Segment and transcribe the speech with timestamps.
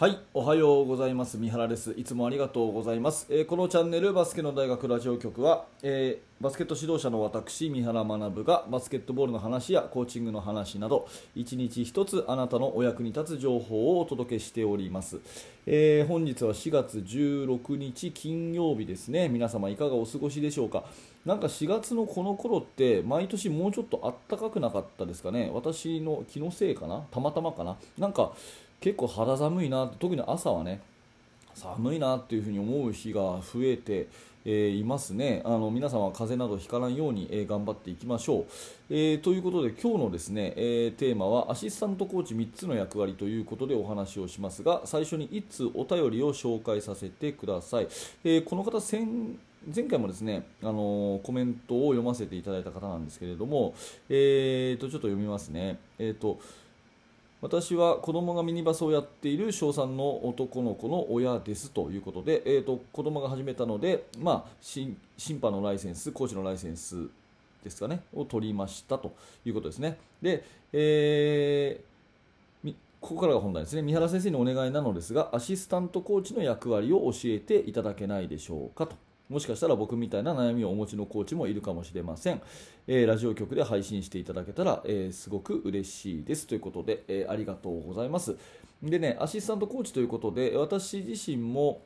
[0.00, 1.36] はい、おはようございます。
[1.36, 1.92] 三原です。
[1.94, 3.26] いつもありがとうございます。
[3.28, 15.20] えーこのチャンネルバスケの大学ラジオ局は、えーバスケット指導者の私三原学がバスケットボールの話やコーチングの話など一日一つあなたのお役に立つ情報をお届けしております。
[15.66, 19.28] えー本日は4月16日金曜日ですね。
[19.28, 20.84] 皆様いかがお過ごしでしょうか。
[21.26, 25.50] なんか4月のこの頃って毎年もうちょっと暖かくなかったですかね。
[25.52, 27.02] 私の気のせいかな？
[27.10, 27.76] たまたまかな？
[27.98, 28.32] なんか
[28.80, 30.80] 結構肌寒いな特に朝はね
[31.54, 34.08] 寒いなっていうふうに思う日が増えて、
[34.44, 35.42] えーいますね。
[35.44, 38.44] あの皆さんは風邪などひかないように、えー頑張っていきましょう、
[38.88, 47.88] えーということで今日のですね、えテーマはアシスタントコーチ3つの役割ということでお話をしますが最初に1通お便りを紹介させてください、
[48.24, 49.38] えこの方先
[49.74, 53.74] 前回もですね、あのーコメントを読ませていただいた方なんですけれども、
[54.08, 55.78] えーとちょっと読みますね。
[55.98, 56.40] えーと
[57.42, 64.96] 私は子供がミニバスをやっている小3の男の子の親ですということで、えー、と子供が始めたので、まあ、審
[65.40, 67.08] 判のライセンス、コーチのライセンス
[67.64, 69.98] ですかね、を取りましたということですね。
[70.20, 71.90] で、えー
[73.00, 73.82] ここからが本題ですね。
[73.82, 78.94] 三原先生にお願いなのですが、アシスタントコーチの役割を教えていただけないでしょうかと。
[79.30, 82.42] もしかしたら僕みたいな悩みをお持ちのコーチもいるかもしれません。
[82.88, 88.36] えーラジオ局で配信していただけたら、えーすごく嬉しいですということで、えーありがとうございます。
[88.82, 91.82] でね、アシスタントコーチということで、私自身も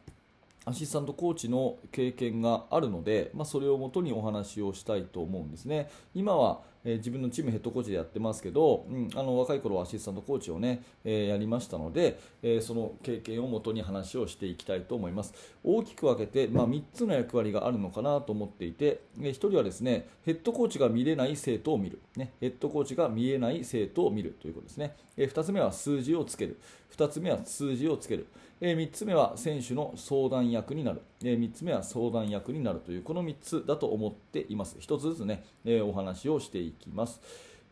[0.64, 5.90] アシスタントコーチの経験があるので、まあ、それをもとにお話をしたいと思うんですね。
[6.14, 15.34] 今は、えー自分のチームヘッドコーチでやってますけど、うん、あの若い頃はアシスタントコーチをね、えーやりましたので、えーその経験をもとに話をしていきたいと思います。
[15.62, 24.96] 大きく分けて、まあ、3つの役割があるのかなと思っていて、え1人はですね、ヘッドコーチが見れない生徒を見る、ね、ヘッドコーチが見えない生徒を見るということですね。
[25.16, 26.58] え2つ目は数字をつける。
[26.96, 28.26] 2つ目は数字をつける。
[28.60, 31.00] え3つ目は選手の相談役になる。
[31.24, 34.76] え3つ目は相談役になるという、この3つだと思っています。
[34.78, 37.20] 1つずつね、えお話をしていきます。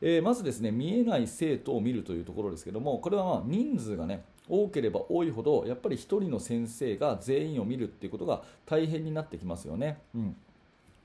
[0.03, 10.03] えーまずですね見えない生徒を見るというところですけどもこれはまあ人数がね多ければ多いほどやっぱり1人の先生が全員を見るっていうことが大変になってきますよね。
[10.15, 10.37] うん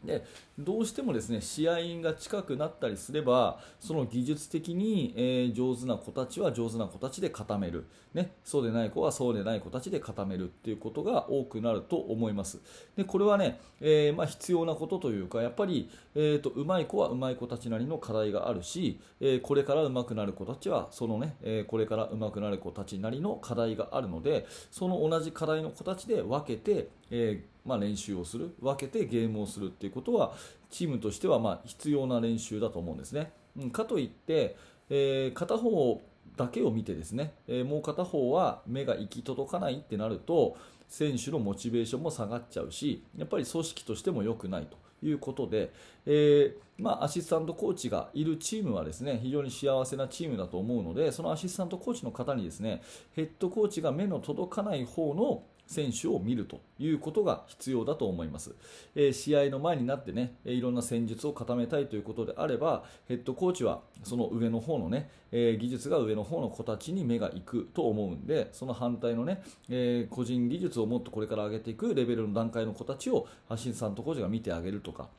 [0.06, 0.24] で
[0.59, 12.59] どうしてもですね試合が近くなったりすればその技術的に、えー上手な子たちは上手な子たちで固める、ね、そうでない子はそうでない子たちで固めるっていうことが多くなると思います。
[12.96, 30.33] でこれはね、えーまあ、必要なことというかやっぱり、えーと上手い子は上手い子たちなりの課題があるし、えーこれから上手くなる子たちはそのね、えこれから上手くなる子たちなりの課題があるのでその同じ課題の子たちで分けて、えーまあ、練習をする分けてゲームをするっていうことは
[30.72, 33.31] チームとしてはま必要な練習だと思うんですね。
[33.59, 34.55] うんかといって、
[34.89, 36.01] えー片方
[36.38, 40.56] だけを見てですね、えーもう片方は目が行き届かないってなると
[40.88, 45.72] 選手のモチベーションも下がっちゃうしやっぱり組織としても良くないということで、
[46.07, 52.81] えーまあ、アシスタントコーチがいるチームはですね非常に幸せなチームだと思うのでそのアシスタントコーチの方にですね
[53.16, 58.56] ヘッドコーチが目の届かない方の選手を見るということが必要だと思います、
[58.95, 75.09] えー試合の前になってねいろんな戦術を固めたいということであればヘッドコーチはその上の方のね、えー技術が上の方の子たちに目が行くと思うんでその反対のね、えー個人技術をもっとこれから上げていくレベルの段階の子たちをアシスタントコーチが見てあげるとか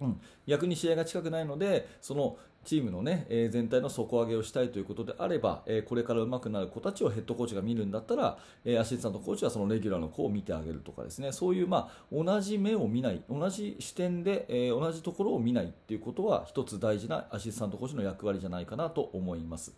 [0.00, 19.74] うん、逆に試合が近くないのでそのチームの、ねえー全体の底上げをしたいということであれば、えーこれから上手くなる子たちをヘッドコーチが見るんだったら、えーアシスタントコーチはそのレギュラーの子を見てあげるとかですねそういう、まあ、同じ目を見ない同じ視点で、えー同じところを見ないっていうことは一つ大事なアシスタントコーチの役割じゃないかなと思います。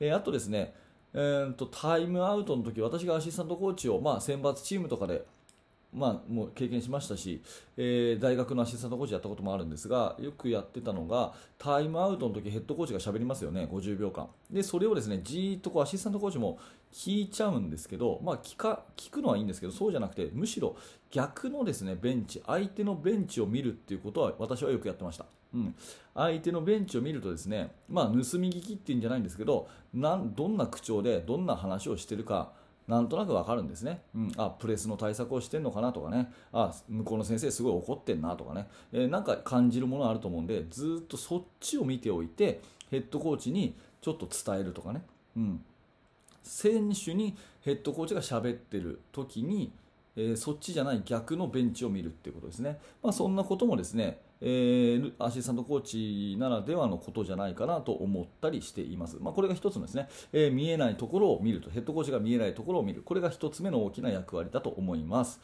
[0.00, 0.74] えーあとですね
[1.14, 5.24] えーとタイムアウトの時私がアシスタントコーチを、まあ、選抜チームとかで
[5.92, 7.42] まあ、もう経験しましたし、
[7.76, 16.58] えー大学のアシスタントコーチやったこともあるんですがよくやってたのがタイムアウトの時ヘッドコーチが喋りますよね50秒間でそれをですねじーっとこうアシスタントコーチも
[16.92, 20.76] 聞いちゃうんですけど、まあ、聞か聞くのはいいんですけどそうじゃなくてむしろ
[21.10, 25.26] 逆のですねベンチ相手のベンチを見るっていうことは私はよくやってました。
[25.54, 25.74] うん、
[26.14, 32.52] 相手のベンチを見るとですね、まあ、盗み聞きっていうんじゃないんですけどなんどんな口調でどんな話をしてるか
[32.88, 36.32] なんとなくわかるんですね、うん、あプレスの対策をしてんのかなとかね。
[36.52, 45.02] あ向こうの先生すごい怒ってんなとかね、えーなんか感じるものあると思うんでずっとそっちを見ておいてヘッドコーチにちょっと伝えるとかね、
[45.36, 45.64] うん、
[46.42, 49.70] 選手にヘッドコーチが喋ってる時に、
[50.18, 55.80] えーそっちじゃない逆のベンチを見るっていうことですね、まあ、そんなこともですね、えーアシスタントコー
[56.34, 59.16] チならではのことじゃないかなと思ったりしています。
[59.20, 65.40] まあ、これが一つのですね、えー見えないところを見ると、ヘッドコーチが見えないところを見る、これが一つ目の大きな役割だと思います。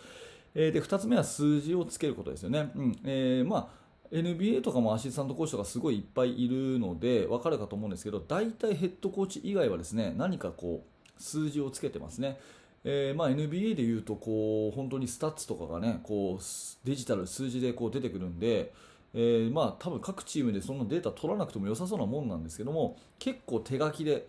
[0.54, 2.70] えで、二つ目は数字をつけることですよね。
[2.74, 12.38] うんえまあ NBA とかもアシスタントコーチとかすごいいっぱいいるので分かるかと思うんですけど大体ヘッドコーチ以外はですね何かこう数字をつけてますね。
[12.84, 16.42] えーまあ、NBA でいうとこう本当にスタッツとかがねこう
[16.86, 18.72] デジタル数字でこう出てくるんで、
[19.14, 24.28] えーまあ多分各チームでそのデータ取らなくても良さそうなもんなんですけども結構手書きで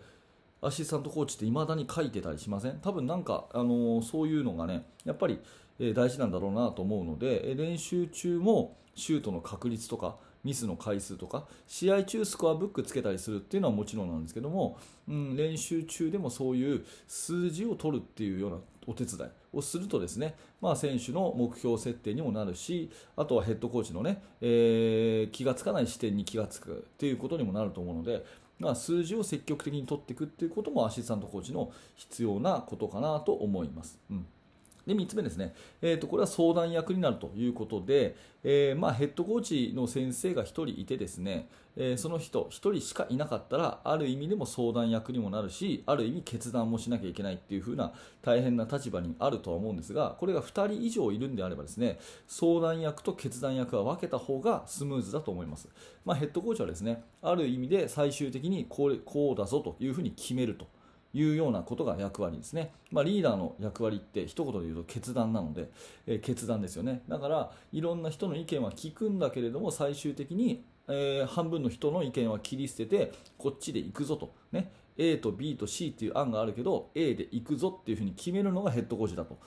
[0.62, 2.80] アシスタントコーチって未だに書いてたりしません？
[2.80, 5.38] 多分なんか、あのーそういうのがねやっぱり、
[5.78, 14.78] え大事なんだろうなと思うので、練習中もシュートの確率とかミスの回数とか試合中スコアブックつけたりするっていうのはもちろんなんですけども、
[15.08, 18.56] うん、練習中でもそういう数字を取るっていうような
[18.86, 28.24] お手伝いをするとですね、まあ、選手の目標設定にもなるしあとはヘッドコーチのね、えー気がつかない視点に気がつくっていうことにもなると思うので、
[28.60, 33.98] まあ、数字を積極的に取っていくっていうこともアシスタントコーチの必要なことかなと思います。
[34.10, 34.26] うん
[34.86, 47.92] で3つ目ですね、えー、とこれは相談役になるということで、えーまあ、ヘッドコーチの先生が1人いてですね、えーその人1人しかいなかったらある意味でも相談役にもなるしある意味決断もしなきゃいけないっていう風な
[48.22, 51.98] 大変な立場にあるとは思うんですがこれが2人以上いるんであればですね
[52.28, 55.68] 相談役と決断役は分けた方がスムーズだと思います、
[56.04, 60.66] まあ、ヘッドコーチはですねある意味で最終的にこれこうだぞというふうに決めると。
[61.12, 65.70] いうようなことが役割ですね、まあ、リーダーの役割って一言で言うと決断なので、
[66.06, 67.02] えー決断ですよね。
[67.08, 79.38] だからいろんな人の意見は聞くんだけれども最終的に、えー半分の人の意見は切り捨ててこっちで行くぞと、ね、A と B と C っていう案があるけど A で行くぞっていうふうに決めるのがヘッドコーチだと。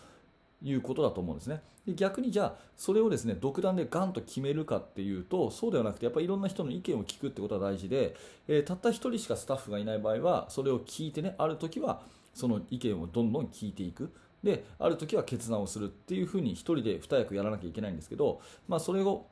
[0.62, 1.62] いうことだと思うんですね。
[1.86, 8.16] で逆にじゃあそれをですね独断でガンと決めるかっていうとそうではなくてやっぱりいろんな人の意見を聞くってことは大事で、
[8.48, 12.02] えーたった1人しかスタッフがいない場合はそれを聞いてねある時は
[12.34, 14.12] その意見をどんどん聞いていく。
[14.44, 18.40] である時は決断をするっていうふうに1人で2役やらなきゃいけないんですけど、
[18.70, 19.26] まあ、それを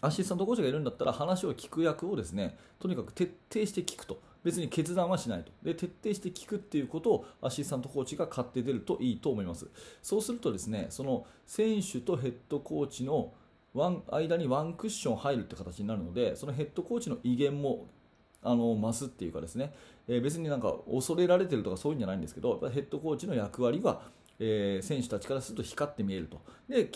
[0.00, 4.20] アシスタントコーチがいるんだったら話を聞く役をですねとにかく徹底して聞くと。
[4.44, 5.52] 別に決断はしないと。
[5.62, 9.68] で徹底して聞くっていうことをアシスタントコーチが買って出るといいと思います。
[10.02, 13.32] そうするとですねその選手とヘッドコーチの
[13.74, 17.86] ワン間にワンクッション入るって形になるのでそのヘッドコーチの威厳も
[18.42, 19.72] あの増すっていうかですね、
[20.08, 24.02] えー別になんか恐れられてるとかそういうんじゃないんですけどヘッドコーチの役割は、
[24.44, 26.40] えー選手たちからすると光って見えると。
[26.68, 26.90] で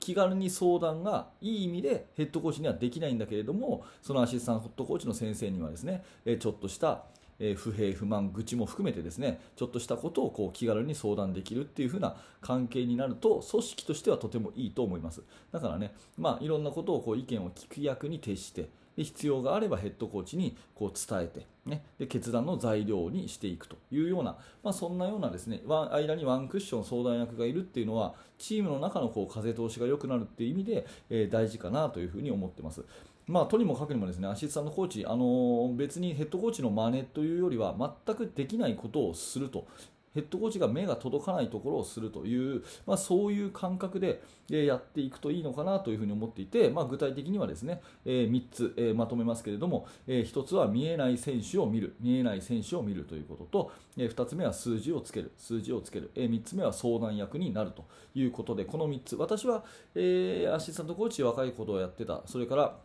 [0.00, 7.04] 気軽に相談がいい意味でヘッドコーチにはできないんだけれどもそのアシスタントコーチの先生にはですね、えーちょっとした
[7.40, 15.22] え不平不満愚痴も含めてですねちょっとしたことをこう気軽に相談できるっていう風な関係になると組織としてはとてもいいと思います。
[15.50, 32.84] だからね、まあ、いろんなことをこう意見を聞く役に徹してで必要があればヘッドコーチにこう伝えて、ね、で決断の材料にしていくというような、まあ、そんなようなですね間にワンクッション相談役がいるっていうのはチームの中のこう風通しが良くなるっていう意味で、えー大事かなというふうに思ってます。
[33.26, 37.74] まあ、とにもかくにもですねアシスタントコーチ、あのー別にヘッドコーチの真似というよりは
[38.06, 39.66] 全くできないことをすると。
[40.14, 57.84] ヘッドコーチが目が届かないところをするという、まあ、そういう感覚でやっていくといいのかなというふうに思っていて、まあ、具体的にはですね、え3つ、えまとめますけれども、え1つは見えない選手を見る見えない選手を見るということと、え2つ目は数字をつける数字をつける、え3つ目は相談役になると
[58.14, 62.76] いうことでこの3つ私は、えーアシスタントコーチ若いことをやってたそれから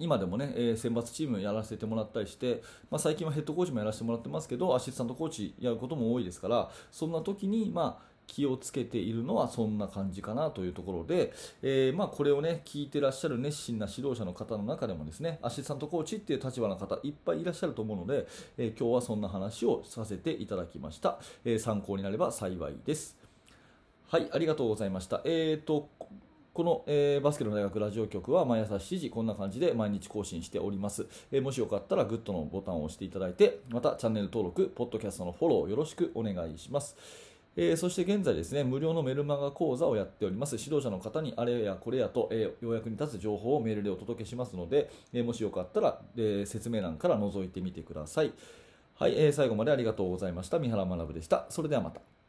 [0.00, 18.26] 今でもね、えー選抜チームやらせてもらったりして、まあ、最近はヘッドコーチもやらせてもらってますけど、アシスタントコーチやることも多いですから、そんな時に、まあ、気をつけているのはそんな感じかなというところで、えーまあ、これをね、聞いてらっしゃる熱心な指導者の方の中でもですね、アシスタントコーチっていう立場の方、いっぱいいらっしゃると思うので、
[18.56, 21.18] えー今日はそんな話をさせていただきました。
[21.44, 23.18] えー参考になれば幸いです。
[24.06, 25.22] はい、ありがとうございました。
[25.24, 25.88] えーと、
[26.60, 36.98] この、えーバスケの大学ラジオ局は毎朝7時こんな感じで毎日更新しております、えーもしよかったらグッドのボタンを押していただいてまたチャンネル登録ポッドキャストのフォローよろしくお願いします。
[37.56, 40.56] えーそして現在ですね無料のメルマガ講座をやっております。
[40.56, 48.34] 指導者の方にあれやこれやと、えー、ようやくに立つ情報をメールでお届けしますので、えーもしよかったら、え説明欄から覗いてみてください。
[48.96, 50.58] はい、え最後までありがとうございました。
[50.58, 51.46] 三原学でした。
[51.48, 52.19] それではまた。